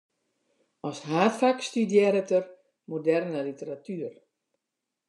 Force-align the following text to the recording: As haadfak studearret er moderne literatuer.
As 0.89 0.99
haadfak 1.09 1.57
studearret 1.67 2.29
er 2.37 2.43
moderne 2.91 3.47
literatuer. 3.51 4.13